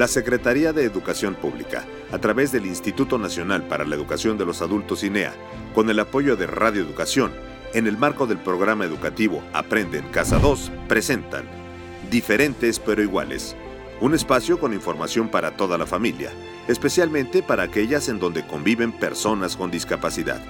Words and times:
La 0.00 0.08
Secretaría 0.08 0.72
de 0.72 0.84
Educación 0.84 1.34
Pública, 1.34 1.84
a 2.10 2.16
través 2.16 2.52
del 2.52 2.64
Instituto 2.64 3.18
Nacional 3.18 3.64
para 3.64 3.84
la 3.84 3.96
Educación 3.96 4.38
de 4.38 4.46
los 4.46 4.62
Adultos 4.62 5.04
INEA, 5.04 5.34
con 5.74 5.90
el 5.90 6.00
apoyo 6.00 6.36
de 6.36 6.46
Radio 6.46 6.80
Educación, 6.80 7.32
en 7.74 7.86
el 7.86 7.98
marco 7.98 8.26
del 8.26 8.38
programa 8.38 8.86
educativo 8.86 9.42
Aprende 9.52 9.98
en 9.98 10.08
Casa 10.08 10.38
2, 10.38 10.72
presentan 10.88 11.44
Diferentes 12.10 12.78
pero 12.78 13.02
iguales, 13.02 13.54
un 14.00 14.14
espacio 14.14 14.58
con 14.58 14.72
información 14.72 15.28
para 15.28 15.58
toda 15.58 15.76
la 15.76 15.84
familia, 15.84 16.30
especialmente 16.66 17.42
para 17.42 17.64
aquellas 17.64 18.08
en 18.08 18.20
donde 18.20 18.46
conviven 18.46 18.92
personas 18.92 19.54
con 19.54 19.70
discapacidad. 19.70 20.40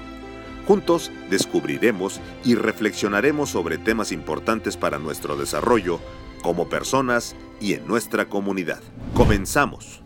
Juntos 0.69 1.11
descubriremos 1.29 2.21
y 2.45 2.55
reflexionaremos 2.55 3.51
sobre 3.51 3.79
temas 3.79 4.13
importantes 4.13 4.77
para 4.77 5.01
nuestro 5.01 5.37
desarrollo 5.37 5.99
como 6.41 6.69
personas 6.69 7.35
y 7.61 7.75
en 7.75 7.87
nuestra 7.87 8.29
comunidad. 8.29 8.81
Comenzamos. 9.15 10.03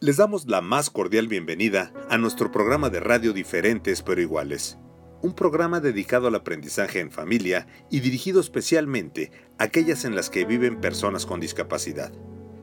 Les 0.00 0.16
damos 0.16 0.46
la 0.46 0.62
más 0.62 0.88
cordial 0.88 1.28
bienvenida 1.28 1.92
a 2.08 2.16
nuestro 2.16 2.50
programa 2.50 2.88
de 2.88 3.00
radio 3.00 3.34
Diferentes 3.34 4.02
pero 4.02 4.22
iguales, 4.22 4.78
un 5.20 5.34
programa 5.34 5.80
dedicado 5.80 6.28
al 6.28 6.34
aprendizaje 6.34 7.00
en 7.00 7.10
familia 7.10 7.66
y 7.90 8.00
dirigido 8.00 8.40
especialmente 8.40 9.30
a 9.58 9.64
aquellas 9.64 10.06
en 10.06 10.14
las 10.14 10.30
que 10.30 10.46
viven 10.46 10.80
personas 10.80 11.26
con 11.26 11.38
discapacidad. 11.38 12.10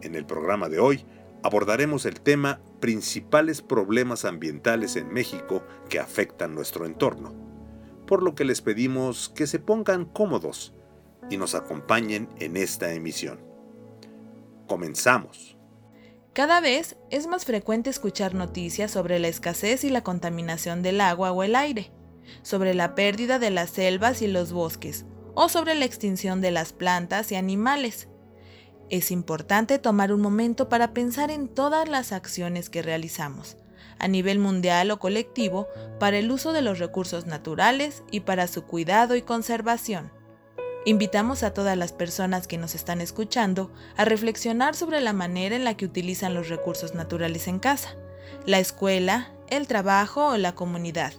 En 0.01 0.15
el 0.15 0.25
programa 0.25 0.67
de 0.67 0.79
hoy 0.79 1.05
abordaremos 1.43 2.05
el 2.07 2.19
tema 2.19 2.59
principales 2.79 3.61
problemas 3.61 4.25
ambientales 4.25 4.95
en 4.95 5.13
México 5.13 5.63
que 5.89 5.99
afectan 5.99 6.55
nuestro 6.55 6.87
entorno, 6.87 7.35
por 8.07 8.23
lo 8.23 8.33
que 8.33 8.45
les 8.45 8.61
pedimos 8.61 9.29
que 9.29 9.45
se 9.45 9.59
pongan 9.59 10.05
cómodos 10.05 10.73
y 11.29 11.37
nos 11.37 11.55
acompañen 11.55 12.29
en 12.39 12.57
esta 12.57 12.93
emisión. 12.93 13.39
Comenzamos. 14.67 15.57
Cada 16.33 16.61
vez 16.61 16.97
es 17.09 17.25
más 17.25 17.45
frecuente 17.45 17.89
escuchar 17.89 18.35
noticias 18.35 18.91
sobre 18.91 19.17
la 19.17 19.27
escasez 19.27 19.83
y 19.83 19.89
la 19.89 20.03
contaminación 20.03 20.83
del 20.83 21.01
agua 21.01 21.31
o 21.31 21.41
el 21.41 21.55
aire, 21.55 21.91
sobre 22.43 22.73
la 22.73 22.93
pérdida 22.93 23.39
de 23.39 23.49
las 23.49 23.71
selvas 23.71 24.21
y 24.21 24.27
los 24.27 24.51
bosques, 24.51 25.05
o 25.33 25.49
sobre 25.49 25.75
la 25.75 25.85
extinción 25.85 26.41
de 26.41 26.51
las 26.51 26.73
plantas 26.73 27.31
y 27.31 27.35
animales. 27.35 28.07
Es 28.89 29.11
importante 29.11 29.79
tomar 29.79 30.13
un 30.13 30.21
momento 30.21 30.69
para 30.69 30.93
pensar 30.93 31.31
en 31.31 31.47
todas 31.47 31.89
las 31.89 32.11
acciones 32.11 32.69
que 32.69 32.81
realizamos, 32.81 33.57
a 33.99 34.07
nivel 34.07 34.39
mundial 34.39 34.91
o 34.91 34.99
colectivo, 34.99 35.67
para 35.99 36.17
el 36.17 36.31
uso 36.31 36.53
de 36.53 36.61
los 36.61 36.79
recursos 36.79 37.25
naturales 37.25 38.03
y 38.11 38.21
para 38.21 38.47
su 38.47 38.63
cuidado 38.63 39.15
y 39.15 39.21
conservación. 39.23 40.16
Invitamos 40.87 41.43
a 41.43 41.53
todas 41.53 41.75
las 41.75 41.91
personas 41.91 42.47
que 42.47 42.57
nos 42.57 42.73
están 42.73 43.01
escuchando 43.01 43.69
a 43.97 44.05
reflexionar 44.05 44.73
sobre 44.73 45.01
la 45.01 45.11
manera 45.11 45.53
en 45.53 45.65
la 45.65 45.75
que 45.75 45.83
utilizan 45.83 46.33
los 46.33 46.47
recursos 46.47 46.95
naturales 46.95 47.49
en 47.49 47.59
casa, 47.59 47.97
la 48.45 48.59
escuela, 48.59 49.33
el 49.49 49.67
trabajo 49.67 50.27
o 50.27 50.37
la 50.37 50.55
comunidad, 50.55 51.11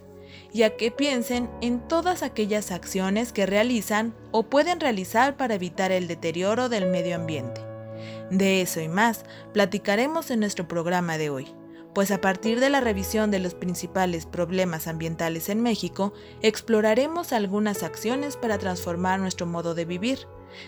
y 0.54 0.62
a 0.62 0.74
que 0.78 0.90
piensen 0.90 1.50
en 1.60 1.86
todas 1.86 2.22
aquellas 2.22 2.70
acciones 2.70 3.34
que 3.34 3.44
realizan 3.44 4.14
o 4.30 4.44
pueden 4.44 4.80
realizar 4.80 5.36
para 5.36 5.56
evitar 5.56 5.92
el 5.92 6.08
deterioro 6.08 6.70
del 6.70 6.86
medio 6.86 7.16
ambiente. 7.16 7.60
De 8.30 8.62
eso 8.62 8.80
y 8.80 8.88
más 8.88 9.26
platicaremos 9.52 10.30
en 10.30 10.40
nuestro 10.40 10.66
programa 10.66 11.18
de 11.18 11.28
hoy 11.28 11.46
pues 11.94 12.10
a 12.10 12.20
partir 12.20 12.60
de 12.60 12.70
la 12.70 12.80
revisión 12.80 13.30
de 13.30 13.38
los 13.38 13.54
principales 13.54 14.26
problemas 14.26 14.86
ambientales 14.86 15.48
en 15.48 15.62
México, 15.62 16.12
exploraremos 16.42 17.32
algunas 17.32 17.82
acciones 17.82 18.36
para 18.36 18.58
transformar 18.58 19.20
nuestro 19.20 19.46
modo 19.46 19.74
de 19.74 19.84
vivir, 19.84 20.20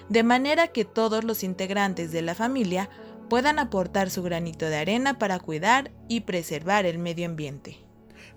de 0.09 0.23
manera 0.23 0.69
que 0.69 0.85
todos 0.85 1.25
los 1.25 1.43
integrantes 1.43 2.13
de 2.13 2.23
la 2.23 2.35
familia 2.35 2.91
puedan 3.29 3.59
aportar 3.59 4.11
su 4.11 4.23
granito 4.23 4.67
de 4.67 4.77
arena 4.77 5.19
para 5.19 5.39
cuidar 5.39 5.93
y 6.09 6.23
preservar 6.23 6.87
el 6.87 6.99
medio 6.99 7.27
ambiente. 7.27 7.79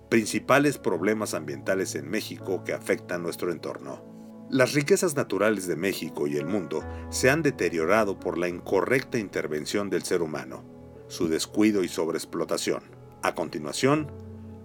Principales 0.08 0.78
problemas 0.78 1.34
ambientales 1.34 1.94
en 1.96 2.08
México 2.08 2.62
que 2.64 2.74
afectan 2.74 3.22
nuestro 3.22 3.50
entorno. 3.50 4.04
Las 4.50 4.74
riquezas 4.74 5.16
naturales 5.16 5.66
de 5.66 5.74
México 5.74 6.26
y 6.26 6.36
el 6.36 6.46
mundo 6.46 6.84
se 7.10 7.30
han 7.30 7.42
deteriorado 7.42 8.20
por 8.20 8.38
la 8.38 8.46
incorrecta 8.46 9.18
intervención 9.18 9.90
del 9.90 10.04
ser 10.04 10.22
humano 10.22 10.73
su 11.14 11.28
descuido 11.28 11.84
y 11.84 11.88
sobreexplotación. 11.88 12.82
A 13.22 13.36
continuación, 13.36 14.10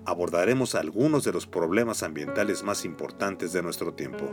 abordaremos 0.06 0.74
algunos 0.74 1.24
de 1.24 1.32
los 1.32 1.46
problemas 1.46 2.02
ambientales 2.02 2.64
más 2.64 2.86
importantes 2.86 3.54
de 3.54 3.62
nuestro 3.62 3.94
tiempo. 3.94 4.26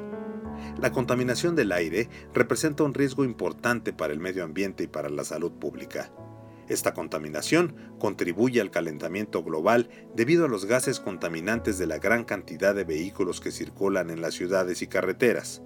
La 0.80 0.92
contaminación 0.92 1.54
del 1.54 1.72
aire 1.72 2.08
representa 2.32 2.84
un 2.84 2.94
riesgo 2.94 3.22
importante 3.22 3.92
para 3.92 4.14
el 4.14 4.18
medio 4.18 4.44
ambiente 4.44 4.84
y 4.84 4.86
para 4.86 5.10
la 5.10 5.24
salud 5.24 5.52
pública. 5.52 6.10
Esta 6.68 6.94
contaminación 6.94 7.76
contribuye 7.98 8.62
al 8.62 8.70
calentamiento 8.70 9.44
global 9.44 9.90
debido 10.14 10.46
a 10.46 10.48
los 10.48 10.64
gases 10.64 11.00
contaminantes 11.00 11.76
de 11.76 11.86
la 11.86 11.98
gran 11.98 12.24
cantidad 12.24 12.74
de 12.74 12.84
vehículos 12.84 13.42
que 13.42 13.52
circulan 13.52 14.08
en 14.08 14.22
las 14.22 14.32
ciudades 14.32 14.80
y 14.80 14.86
carreteras, 14.86 15.60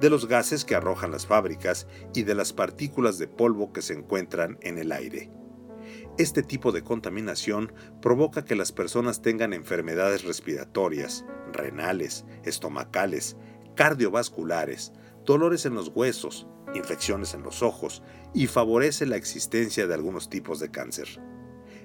de 0.00 0.08
los 0.08 0.26
gases 0.26 0.64
que 0.64 0.74
arrojan 0.74 1.12
las 1.12 1.26
fábricas 1.26 1.86
y 2.14 2.22
de 2.22 2.34
las 2.34 2.54
partículas 2.54 3.18
de 3.18 3.28
polvo 3.28 3.74
que 3.74 3.82
se 3.82 3.92
encuentran 3.92 4.56
en 4.62 4.78
el 4.78 4.90
aire. 4.90 5.41
Este 6.18 6.42
tipo 6.42 6.72
de 6.72 6.82
contaminación 6.82 7.72
provoca 8.02 8.44
que 8.44 8.54
las 8.54 8.70
personas 8.70 9.22
tengan 9.22 9.54
enfermedades 9.54 10.24
respiratorias, 10.24 11.24
renales, 11.52 12.26
estomacales, 12.44 13.38
cardiovasculares, 13.76 14.92
dolores 15.24 15.64
en 15.64 15.74
los 15.74 15.88
huesos, 15.88 16.46
infecciones 16.74 17.32
en 17.32 17.42
los 17.42 17.62
ojos 17.62 18.02
y 18.34 18.46
favorece 18.46 19.06
la 19.06 19.16
existencia 19.16 19.86
de 19.86 19.94
algunos 19.94 20.28
tipos 20.28 20.60
de 20.60 20.70
cáncer. 20.70 21.18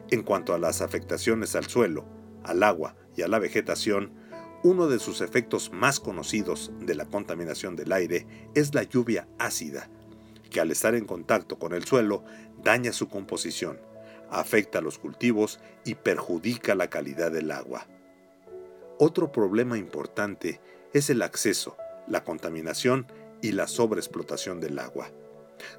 En 0.09 0.23
cuanto 0.23 0.53
a 0.53 0.59
las 0.59 0.81
afectaciones 0.81 1.55
al 1.55 1.67
suelo, 1.67 2.05
al 2.43 2.63
agua 2.63 2.95
y 3.15 3.21
a 3.21 3.29
la 3.29 3.39
vegetación, 3.39 4.11
uno 4.61 4.87
de 4.87 4.99
sus 4.99 5.21
efectos 5.21 5.71
más 5.71 6.01
conocidos 6.01 6.73
de 6.81 6.95
la 6.95 7.05
contaminación 7.05 7.77
del 7.77 7.93
aire 7.93 8.27
es 8.55 8.75
la 8.75 8.83
lluvia 8.83 9.25
ácida, 9.39 9.89
que 10.49 10.59
al 10.59 10.71
estar 10.71 10.95
en 10.95 11.05
contacto 11.05 11.59
con 11.59 11.73
el 11.73 11.85
suelo 11.85 12.25
daña 12.61 12.91
su 12.91 13.07
composición, 13.07 13.79
afecta 14.29 14.79
a 14.79 14.81
los 14.81 14.97
cultivos 14.99 15.59
y 15.85 15.95
perjudica 15.95 16.75
la 16.75 16.89
calidad 16.89 17.31
del 17.31 17.51
agua. 17.51 17.87
Otro 18.99 19.31
problema 19.31 19.77
importante 19.77 20.59
es 20.93 21.09
el 21.09 21.21
acceso, 21.21 21.77
la 22.07 22.23
contaminación 22.23 23.07
y 23.41 23.51
la 23.51 23.67
sobreexplotación 23.67 24.59
del 24.59 24.79
agua. 24.79 25.11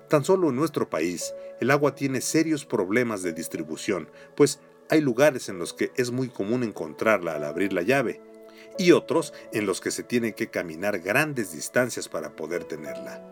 Tan 0.09 0.25
solo 0.25 0.51
en 0.51 0.57
nuestro 0.57 0.89
país, 0.89 1.35
el 1.61 1.71
agua 1.71 1.95
tiene 1.95 2.21
serios 2.21 2.65
problemas 2.65 3.23
de 3.23 3.33
distribución, 3.33 4.09
pues 4.37 4.61
hay 4.91 5.01
lugares 5.01 5.49
en 5.49 5.59
los 5.59 5.75
que 5.75 5.93
es 5.97 6.11
muy 6.11 6.29
común 6.29 6.63
encontrarla 6.63 7.35
al 7.35 7.45
abrir 7.45 7.73
la 7.73 7.83
llave, 7.83 8.21
y 8.79 8.93
otros 8.93 9.35
en 9.53 9.67
los 9.67 9.81
que 9.81 9.91
se 9.91 10.03
tiene 10.03 10.33
que 10.33 10.49
caminar 10.49 11.01
grandes 11.01 11.53
distancias 11.53 12.09
para 12.09 12.35
poder 12.35 12.65
tenerla. 12.65 13.23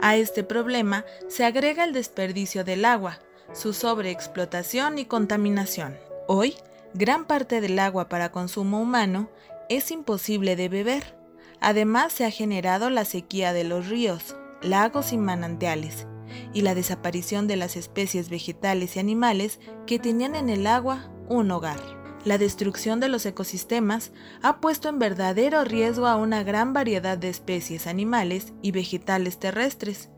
A 0.00 0.16
este 0.16 0.42
problema 0.42 1.04
se 1.28 1.44
agrega 1.44 1.84
el 1.84 1.92
desperdicio 1.92 2.64
del 2.64 2.84
agua, 2.84 3.20
su 3.52 3.72
sobreexplotación 3.72 4.98
y 4.98 5.04
contaminación. 5.06 5.96
Hoy, 6.28 6.54
gran 6.94 7.26
parte 7.26 7.60
del 7.60 7.78
agua 7.78 8.08
para 8.08 8.30
consumo 8.30 8.80
humano 8.80 9.30
es 9.68 9.90
imposible 9.90 10.56
de 10.56 10.68
beber. 10.68 11.16
Además, 11.60 12.12
se 12.12 12.24
ha 12.24 12.30
generado 12.30 12.90
la 12.90 13.04
sequía 13.04 13.52
de 13.52 13.64
los 13.64 13.88
ríos, 13.88 14.36
lagos 14.62 15.12
y 15.12 15.18
manantiales, 15.18 16.06
y 16.52 16.62
la 16.62 16.74
desaparición 16.74 17.48
de 17.48 17.56
las 17.56 17.76
especies 17.76 18.30
vegetales 18.30 18.96
y 18.96 19.00
animales 19.00 19.60
que 19.86 19.98
tenían 19.98 20.36
en 20.36 20.48
el 20.48 20.66
agua 20.66 21.10
un 21.28 21.50
hogar. 21.50 21.80
La 22.24 22.36
destrucción 22.36 23.00
de 23.00 23.08
los 23.08 23.24
ecosistemas 23.24 24.12
ha 24.42 24.60
puesto 24.60 24.88
en 24.88 24.98
verdadero 24.98 25.64
riesgo 25.64 26.06
a 26.06 26.16
una 26.16 26.42
gran 26.42 26.72
variedad 26.72 27.16
de 27.16 27.30
especies 27.30 27.86
animales 27.86 28.52
y 28.62 28.72
vegetales 28.72 29.38
terrestres, 29.38 30.10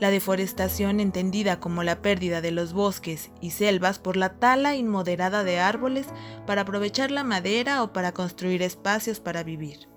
la 0.00 0.10
deforestación 0.10 0.98
entendida 0.98 1.60
como 1.60 1.84
la 1.84 2.02
pérdida 2.02 2.40
de 2.40 2.50
los 2.50 2.72
bosques 2.72 3.30
y 3.40 3.50
selvas 3.50 3.98
por 3.98 4.16
la 4.16 4.34
tala 4.38 4.74
inmoderada 4.74 5.44
de 5.44 5.60
árboles 5.60 6.06
para 6.46 6.62
aprovechar 6.62 7.10
la 7.10 7.22
madera 7.22 7.82
o 7.82 7.92
para 7.92 8.12
construir 8.12 8.62
espacios 8.62 9.20
para 9.20 9.42
vivir. 9.42 9.88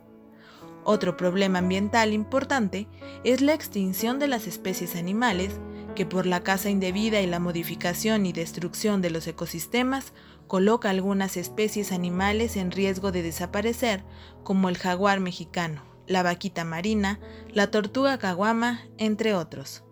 Otro 0.83 1.15
problema 1.15 1.59
ambiental 1.59 2.11
importante 2.11 2.89
es 3.23 3.39
la 3.39 3.53
extinción 3.53 4.19
de 4.19 4.27
las 4.27 4.47
especies 4.47 4.97
animales 4.97 5.53
que 5.95 6.05
por 6.05 6.25
la 6.25 6.41
caza 6.43 6.69
indebida 6.69 7.21
y 7.21 7.27
la 7.27 7.39
modificación 7.39 8.25
y 8.25 8.33
destrucción 8.33 9.01
de 9.01 9.09
los 9.09 9.25
ecosistemas 9.27 10.11
coloca 10.47 10.89
algunas 10.89 11.37
especies 11.37 11.91
animales 11.93 12.57
en 12.57 12.71
riesgo 12.71 13.11
de 13.11 13.21
desaparecer, 13.21 14.03
como 14.43 14.69
el 14.69 14.77
jaguar 14.77 15.19
mexicano, 15.19 15.83
la 16.07 16.23
vaquita 16.23 16.65
marina, 16.65 17.19
la 17.49 17.71
tortuga 17.71 18.17
caguama, 18.17 18.81
entre 18.97 19.35
otros. 19.35 19.83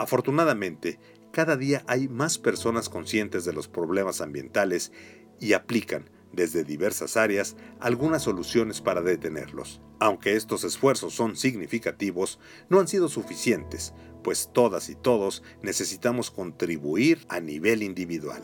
Afortunadamente, 0.00 0.98
cada 1.30 1.58
día 1.58 1.84
hay 1.86 2.08
más 2.08 2.38
personas 2.38 2.88
conscientes 2.88 3.44
de 3.44 3.52
los 3.52 3.68
problemas 3.68 4.22
ambientales 4.22 4.92
y 5.38 5.52
aplican, 5.52 6.08
desde 6.32 6.64
diversas 6.64 7.18
áreas, 7.18 7.54
algunas 7.80 8.22
soluciones 8.22 8.80
para 8.80 9.02
detenerlos. 9.02 9.82
Aunque 9.98 10.36
estos 10.36 10.64
esfuerzos 10.64 11.12
son 11.12 11.36
significativos, 11.36 12.38
no 12.70 12.80
han 12.80 12.88
sido 12.88 13.10
suficientes, 13.10 13.92
pues 14.24 14.48
todas 14.54 14.88
y 14.88 14.94
todos 14.94 15.42
necesitamos 15.60 16.30
contribuir 16.30 17.26
a 17.28 17.40
nivel 17.40 17.82
individual. 17.82 18.42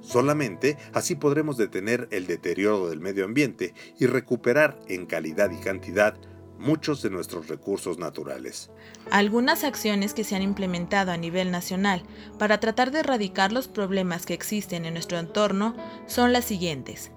Solamente 0.00 0.76
así 0.92 1.14
podremos 1.14 1.56
detener 1.56 2.08
el 2.10 2.26
deterioro 2.26 2.88
del 2.88 2.98
medio 2.98 3.26
ambiente 3.26 3.74
y 3.96 4.06
recuperar 4.06 4.76
en 4.88 5.06
calidad 5.06 5.52
y 5.52 5.60
cantidad 5.60 6.18
muchos 6.58 7.02
de 7.02 7.10
nuestros 7.10 7.48
recursos 7.48 7.98
naturales. 7.98 8.70
Algunas 9.10 9.64
acciones 9.64 10.14
que 10.14 10.24
se 10.24 10.36
han 10.36 10.42
implementado 10.42 11.12
a 11.12 11.16
nivel 11.16 11.50
nacional 11.50 12.02
para 12.38 12.60
tratar 12.60 12.90
de 12.90 13.00
erradicar 13.00 13.52
los 13.52 13.68
problemas 13.68 14.26
que 14.26 14.34
existen 14.34 14.84
en 14.84 14.94
nuestro 14.94 15.18
entorno 15.18 15.76
son 16.06 16.32
las 16.32 16.44
siguientes. 16.44 17.12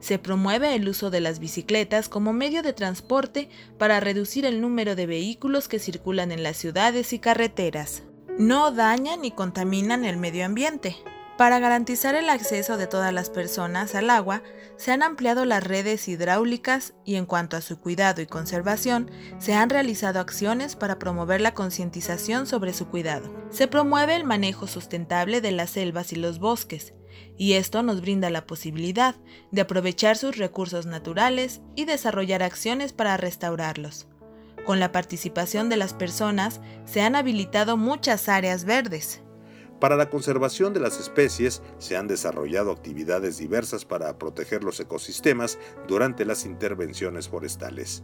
Se 0.00 0.18
promueve 0.18 0.74
el 0.74 0.88
uso 0.88 1.10
de 1.10 1.20
las 1.20 1.40
bicicletas 1.40 2.08
como 2.08 2.32
medio 2.32 2.62
de 2.62 2.72
transporte 2.72 3.48
para 3.78 4.00
reducir 4.00 4.44
el 4.44 4.60
número 4.60 4.94
de 4.94 5.06
vehículos 5.06 5.66
que 5.68 5.80
circulan 5.80 6.30
en 6.30 6.42
las 6.42 6.56
ciudades 6.56 7.12
y 7.12 7.18
carreteras. 7.18 8.04
No 8.38 8.70
dañan 8.70 9.22
ni 9.22 9.32
contaminan 9.32 10.04
el 10.04 10.16
medio 10.16 10.46
ambiente. 10.46 10.96
Para 11.38 11.60
garantizar 11.60 12.16
el 12.16 12.30
acceso 12.30 12.76
de 12.76 12.88
todas 12.88 13.12
las 13.12 13.30
personas 13.30 13.94
al 13.94 14.10
agua, 14.10 14.42
se 14.76 14.90
han 14.90 15.04
ampliado 15.04 15.44
las 15.44 15.62
redes 15.62 16.08
hidráulicas 16.08 16.94
y 17.04 17.14
en 17.14 17.26
cuanto 17.26 17.56
a 17.56 17.60
su 17.60 17.78
cuidado 17.78 18.20
y 18.20 18.26
conservación, 18.26 19.08
se 19.38 19.54
han 19.54 19.70
realizado 19.70 20.18
acciones 20.18 20.74
para 20.74 20.98
promover 20.98 21.40
la 21.40 21.54
concientización 21.54 22.48
sobre 22.48 22.74
su 22.74 22.88
cuidado. 22.88 23.32
Se 23.50 23.68
promueve 23.68 24.16
el 24.16 24.24
manejo 24.24 24.66
sustentable 24.66 25.40
de 25.40 25.52
las 25.52 25.70
selvas 25.70 26.12
y 26.12 26.16
los 26.16 26.40
bosques, 26.40 26.92
y 27.36 27.52
esto 27.52 27.84
nos 27.84 28.00
brinda 28.00 28.30
la 28.30 28.44
posibilidad 28.44 29.14
de 29.52 29.60
aprovechar 29.60 30.16
sus 30.16 30.38
recursos 30.38 30.86
naturales 30.86 31.60
y 31.76 31.84
desarrollar 31.84 32.42
acciones 32.42 32.92
para 32.92 33.16
restaurarlos. 33.16 34.08
Con 34.66 34.80
la 34.80 34.90
participación 34.90 35.68
de 35.68 35.76
las 35.76 35.94
personas, 35.94 36.60
se 36.84 37.00
han 37.00 37.14
habilitado 37.14 37.76
muchas 37.76 38.28
áreas 38.28 38.64
verdes, 38.64 39.22
para 39.80 39.96
la 39.96 40.10
conservación 40.10 40.72
de 40.72 40.80
las 40.80 40.98
especies 40.98 41.62
se 41.78 41.96
han 41.96 42.08
desarrollado 42.08 42.72
actividades 42.72 43.38
diversas 43.38 43.84
para 43.84 44.18
proteger 44.18 44.64
los 44.64 44.80
ecosistemas 44.80 45.58
durante 45.86 46.24
las 46.24 46.44
intervenciones 46.44 47.28
forestales. 47.28 48.02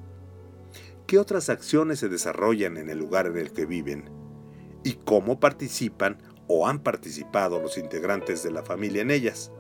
¿Qué 1.06 1.18
otras 1.18 1.48
acciones 1.48 1.98
se 1.98 2.08
desarrollan 2.08 2.76
en 2.76 2.90
el 2.90 2.98
lugar 2.98 3.26
en 3.26 3.36
el 3.36 3.52
que 3.52 3.66
viven? 3.66 4.08
¿Y 4.84 4.94
cómo 5.04 5.40
participan 5.40 6.18
o 6.46 6.68
han 6.68 6.80
participado 6.80 7.60
los 7.60 7.76
integrantes 7.76 8.42
de 8.42 8.52
la 8.52 8.62
familia 8.62 9.02
en 9.02 9.10
ellas? 9.10 9.50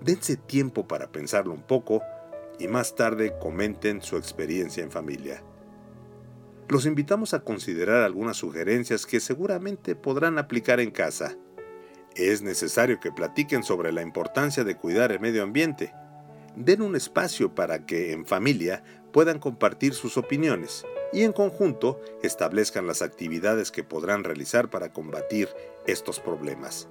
Dense 0.00 0.36
tiempo 0.36 0.88
para 0.88 1.12
pensarlo 1.12 1.52
un 1.52 1.62
poco 1.62 2.02
y 2.58 2.68
más 2.68 2.94
tarde 2.94 3.34
comenten 3.38 4.00
su 4.00 4.16
experiencia 4.16 4.82
en 4.82 4.90
familia 4.90 5.42
los 6.68 6.86
invitamos 6.86 7.32
a 7.32 7.40
considerar 7.40 8.02
algunas 8.02 8.36
sugerencias 8.36 9.06
que 9.06 9.20
seguramente 9.20 9.94
podrán 9.94 10.38
aplicar 10.38 10.80
en 10.80 10.90
casa. 10.90 11.36
Es 12.14 12.42
necesario 12.42 12.98
que 12.98 13.12
platiquen 13.12 13.62
sobre 13.62 13.92
la 13.92 14.02
importancia 14.02 14.64
de 14.64 14.76
cuidar 14.76 15.12
el 15.12 15.20
medio 15.20 15.42
ambiente. 15.42 15.92
Den 16.56 16.82
un 16.82 16.96
espacio 16.96 17.54
para 17.54 17.86
que 17.86 18.12
en 18.12 18.26
familia 18.26 18.82
puedan 19.12 19.38
compartir 19.38 19.94
sus 19.94 20.16
opiniones 20.16 20.84
y 21.12 21.22
en 21.22 21.32
conjunto 21.32 22.00
establezcan 22.22 22.86
las 22.86 23.02
actividades 23.02 23.70
que 23.70 23.84
podrán 23.84 24.24
realizar 24.24 24.70
para 24.70 24.92
combatir 24.92 25.48
estos 25.86 26.18
problemas. 26.18 26.88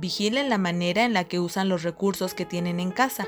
Vigilen 0.00 0.48
la 0.48 0.58
manera 0.58 1.04
en 1.04 1.12
la 1.12 1.24
que 1.24 1.40
usan 1.40 1.68
los 1.68 1.82
recursos 1.82 2.32
que 2.32 2.44
tienen 2.44 2.78
en 2.78 2.92
casa. 2.92 3.26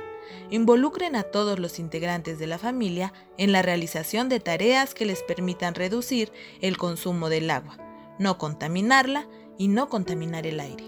Involucren 0.51 1.17
a 1.17 1.25
todos 1.25 1.59
los 1.59 1.81
integrantes 1.81 2.39
de 2.39 2.47
la 2.47 2.59
familia 2.59 3.13
en 3.39 3.51
la 3.51 3.61
realización 3.61 4.29
de 4.29 4.39
tareas 4.39 4.95
que 4.95 5.05
les 5.05 5.25
permitan 5.25 5.75
reducir 5.75 6.33
el 6.61 6.77
consumo 6.77 7.29
del 7.29 7.51
agua, 7.51 7.77
no 8.21 8.39
contaminarla 8.39 9.27
y 9.59 9.67
no 9.67 9.89
contaminar 9.89 10.47
el 10.47 10.61
aire. 10.61 10.85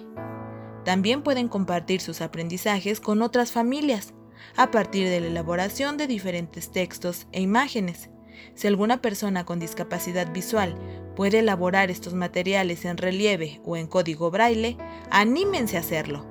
También 0.84 1.24
pueden 1.24 1.48
compartir 1.48 2.00
sus 2.00 2.20
aprendizajes 2.20 3.00
con 3.00 3.20
otras 3.20 3.50
familias, 3.50 4.14
a 4.56 4.70
partir 4.70 5.08
de 5.08 5.20
la 5.20 5.26
elaboración 5.26 5.96
de 5.96 6.06
diferentes 6.06 6.70
textos 6.70 7.26
e 7.32 7.40
imágenes. 7.40 8.08
Si 8.54 8.66
alguna 8.66 9.02
persona 9.02 9.44
con 9.44 9.58
discapacidad 9.58 10.32
visual 10.32 10.76
puede 11.16 11.40
elaborar 11.40 11.90
estos 11.90 12.14
materiales 12.14 12.84
en 12.84 12.96
relieve 12.96 13.60
o 13.64 13.76
en 13.76 13.86
código 13.86 14.30
braille, 14.30 14.76
anímense 15.10 15.76
a 15.76 15.80
hacerlo. 15.80 16.26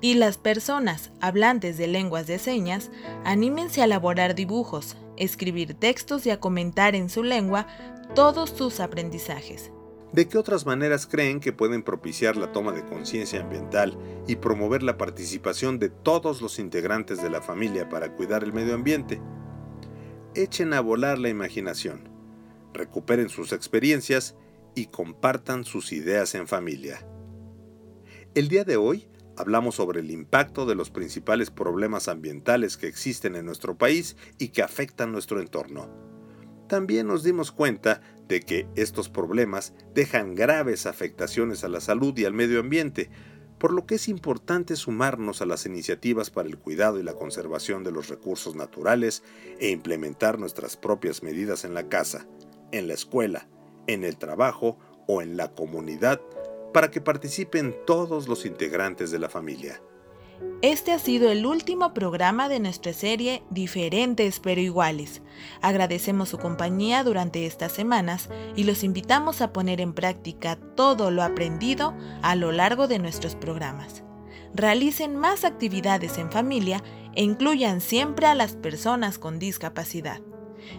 Y 0.00 0.14
las 0.14 0.36
personas 0.36 1.12
hablantes 1.20 1.78
de 1.78 1.86
lenguas 1.86 2.26
de 2.26 2.38
señas, 2.38 2.90
anímense 3.24 3.80
a 3.80 3.84
elaborar 3.84 4.34
dibujos, 4.34 4.96
escribir 5.16 5.74
textos 5.74 6.26
y 6.26 6.30
a 6.30 6.40
comentar 6.40 6.94
en 6.94 7.08
su 7.08 7.22
lengua 7.22 7.66
todos 8.14 8.50
sus 8.50 8.80
aprendizajes. 8.80 9.70
¿De 10.14 10.28
qué 10.28 10.38
otras 10.38 10.64
maneras 10.64 11.08
creen 11.08 11.40
que 11.40 11.52
pueden 11.52 11.82
propiciar 11.82 12.36
la 12.36 12.52
toma 12.52 12.70
de 12.70 12.84
conciencia 12.84 13.40
ambiental 13.40 13.98
y 14.28 14.36
promover 14.36 14.84
la 14.84 14.96
participación 14.96 15.80
de 15.80 15.88
todos 15.88 16.40
los 16.40 16.60
integrantes 16.60 17.20
de 17.20 17.30
la 17.30 17.42
familia 17.42 17.88
para 17.88 18.14
cuidar 18.14 18.44
el 18.44 18.52
medio 18.52 18.74
ambiente? 18.74 19.20
Echen 20.36 20.72
a 20.72 20.80
volar 20.80 21.18
la 21.18 21.28
imaginación 21.28 22.14
recuperen 22.74 23.28
sus 23.28 23.52
experiencias 23.52 24.34
y 24.74 24.86
compartan 24.86 25.64
sus 25.64 25.92
ideas 25.92 26.34
en 26.34 26.48
familia. 26.48 27.06
El 28.34 28.48
día 28.48 28.64
de 28.64 28.76
hoy 28.76 29.08
hablamos 29.36 29.76
sobre 29.76 30.00
el 30.00 30.10
impacto 30.10 30.66
de 30.66 30.74
los 30.74 30.90
principales 30.90 31.50
problemas 31.50 32.08
ambientales 32.08 32.76
que 32.76 32.88
existen 32.88 33.36
en 33.36 33.46
nuestro 33.46 33.78
país 33.78 34.16
y 34.38 34.48
que 34.48 34.62
afectan 34.62 35.12
nuestro 35.12 35.40
entorno. 35.40 35.88
También 36.68 37.06
nos 37.06 37.22
dimos 37.22 37.52
cuenta 37.52 38.00
de 38.26 38.40
que 38.40 38.66
estos 38.74 39.08
problemas 39.08 39.72
dejan 39.94 40.34
graves 40.34 40.86
afectaciones 40.86 41.62
a 41.62 41.68
la 41.68 41.80
salud 41.80 42.16
y 42.18 42.24
al 42.24 42.32
medio 42.32 42.58
ambiente, 42.58 43.10
por 43.64 43.72
lo 43.72 43.86
que 43.86 43.94
es 43.94 44.10
importante 44.10 44.76
sumarnos 44.76 45.40
a 45.40 45.46
las 45.46 45.64
iniciativas 45.64 46.28
para 46.28 46.46
el 46.46 46.58
cuidado 46.58 47.00
y 47.00 47.02
la 47.02 47.14
conservación 47.14 47.82
de 47.82 47.92
los 47.92 48.08
recursos 48.08 48.54
naturales 48.54 49.22
e 49.58 49.70
implementar 49.70 50.38
nuestras 50.38 50.76
propias 50.76 51.22
medidas 51.22 51.64
en 51.64 51.72
la 51.72 51.88
casa, 51.88 52.26
en 52.72 52.88
la 52.88 52.92
escuela, 52.92 53.48
en 53.86 54.04
el 54.04 54.18
trabajo 54.18 54.76
o 55.08 55.22
en 55.22 55.38
la 55.38 55.54
comunidad 55.54 56.20
para 56.74 56.90
que 56.90 57.00
participen 57.00 57.74
todos 57.86 58.28
los 58.28 58.44
integrantes 58.44 59.10
de 59.10 59.18
la 59.18 59.30
familia. 59.30 59.80
Este 60.64 60.92
ha 60.92 60.98
sido 60.98 61.30
el 61.30 61.44
último 61.44 61.92
programa 61.92 62.48
de 62.48 62.58
nuestra 62.58 62.94
serie 62.94 63.42
Diferentes 63.50 64.40
pero 64.40 64.62
iguales. 64.62 65.20
Agradecemos 65.60 66.30
su 66.30 66.38
compañía 66.38 67.04
durante 67.04 67.44
estas 67.44 67.72
semanas 67.72 68.30
y 68.56 68.64
los 68.64 68.82
invitamos 68.82 69.42
a 69.42 69.52
poner 69.52 69.82
en 69.82 69.92
práctica 69.92 70.56
todo 70.74 71.10
lo 71.10 71.22
aprendido 71.22 71.94
a 72.22 72.34
lo 72.34 72.50
largo 72.50 72.88
de 72.88 72.98
nuestros 72.98 73.34
programas. 73.34 74.04
Realicen 74.54 75.16
más 75.16 75.44
actividades 75.44 76.16
en 76.16 76.32
familia 76.32 76.82
e 77.14 77.22
incluyan 77.22 77.82
siempre 77.82 78.26
a 78.26 78.34
las 78.34 78.56
personas 78.56 79.18
con 79.18 79.38
discapacidad. 79.38 80.22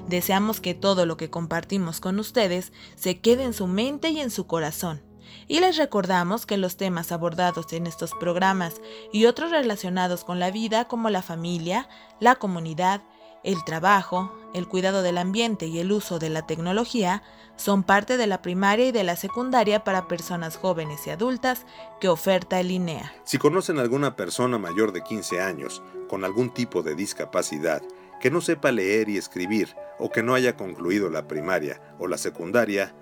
Deseamos 0.07 0.61
que 0.61 0.73
todo 0.73 1.05
lo 1.05 1.15
que 1.15 1.29
compartimos 1.29 1.99
con 1.99 2.17
ustedes 2.19 2.73
se 2.95 3.19
quede 3.19 3.43
en 3.43 3.53
su 3.53 3.67
mente 3.67 4.09
y 4.09 4.19
en 4.19 4.31
su 4.31 4.47
corazón. 4.47 5.03
Y 5.47 5.59
les 5.59 5.77
recordamos 5.77 6.45
que 6.45 6.57
los 6.57 6.77
temas 6.77 7.11
abordados 7.11 7.71
en 7.73 7.87
estos 7.87 8.11
programas 8.19 8.81
y 9.11 9.25
otros 9.25 9.51
relacionados 9.51 10.23
con 10.23 10.39
la 10.39 10.51
vida 10.51 10.85
como 10.85 11.09
la 11.09 11.21
familia, 11.21 11.87
la 12.19 12.35
comunidad, 12.35 13.01
el 13.43 13.63
trabajo, 13.63 14.33
el 14.53 14.67
cuidado 14.67 15.03
del 15.03 15.19
ambiente 15.19 15.67
y 15.67 15.79
el 15.79 15.91
uso 15.91 16.17
de 16.17 16.29
la 16.29 16.47
tecnología 16.47 17.21
son 17.57 17.83
parte 17.83 18.17
de 18.17 18.27
la 18.27 18.41
primaria 18.41 18.87
y 18.87 18.91
de 18.91 19.03
la 19.03 19.15
secundaria 19.15 19.83
para 19.83 20.07
personas 20.07 20.57
jóvenes 20.57 21.05
y 21.05 21.11
adultas 21.11 21.65
que 22.01 22.09
oferta 22.09 22.59
el 22.59 22.71
INEA. 22.71 23.13
Si 23.23 23.37
conocen 23.37 23.79
alguna 23.79 24.15
persona 24.15 24.57
mayor 24.57 24.91
de 24.91 25.03
15 25.03 25.41
años 25.41 25.83
con 26.09 26.25
algún 26.25 26.49
tipo 26.53 26.81
de 26.81 26.95
discapacidad, 26.95 27.83
que 28.19 28.31
no 28.31 28.41
sepa 28.41 28.71
leer 28.71 29.09
y 29.09 29.17
escribir 29.17 29.75
o 29.99 30.09
que 30.09 30.23
no 30.23 30.33
haya 30.33 30.57
concluido 30.57 31.09
la 31.09 31.27
primaria 31.27 31.79
o 31.99 32.07
la 32.07 32.17
secundaria, 32.17 32.95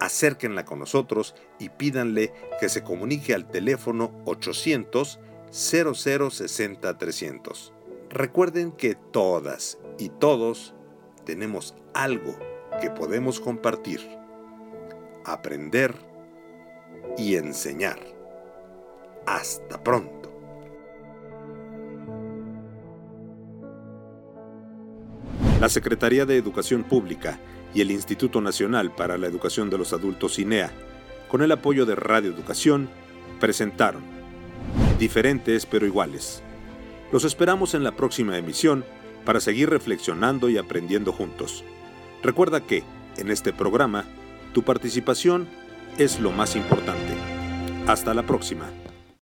acérquenla 0.00 0.64
con 0.64 0.78
nosotros 0.78 1.34
y 1.58 1.68
pídanle 1.68 2.32
que 2.60 2.68
se 2.68 2.82
comunique 2.82 3.34
al 3.34 3.48
teléfono 3.48 4.12
800 4.24 5.20
0060 5.50 6.98
300. 6.98 7.72
Recuerden 8.10 8.72
que 8.72 8.94
todas 8.94 9.78
y 9.98 10.08
todos 10.08 10.74
tenemos 11.24 11.74
algo 11.94 12.36
que 12.80 12.90
podemos 12.90 13.40
compartir, 13.40 14.00
aprender 15.24 15.94
y 17.16 17.36
enseñar. 17.36 17.98
Hasta 19.26 19.82
pronto. 19.82 20.24
La 25.60 25.68
Secretaría 25.68 26.26
de 26.26 26.36
Educación 26.36 26.84
Pública 26.84 27.38
y 27.74 27.80
el 27.80 27.90
Instituto 27.90 28.40
Nacional 28.40 28.94
para 28.94 29.18
la 29.18 29.26
Educación 29.26 29.68
de 29.68 29.78
los 29.78 29.92
Adultos 29.92 30.38
INEA, 30.38 30.70
con 31.28 31.42
el 31.42 31.52
apoyo 31.52 31.84
de 31.84 31.96
Radio 31.96 32.30
Educación, 32.30 32.88
presentaron 33.40 34.02
Diferentes 34.98 35.66
pero 35.66 35.86
iguales. 35.86 36.42
Los 37.12 37.24
esperamos 37.24 37.74
en 37.74 37.84
la 37.84 37.92
próxima 37.92 38.38
emisión 38.38 38.84
para 39.24 39.40
seguir 39.40 39.70
reflexionando 39.70 40.48
y 40.48 40.58
aprendiendo 40.58 41.12
juntos. 41.12 41.64
Recuerda 42.22 42.60
que, 42.60 42.84
en 43.16 43.30
este 43.30 43.52
programa, 43.52 44.04
Tu 44.52 44.62
participación 44.62 45.48
es 45.98 46.20
lo 46.20 46.30
más 46.30 46.54
importante. 46.56 47.12
Hasta 47.86 48.14
la 48.14 48.22
próxima. 48.22 48.70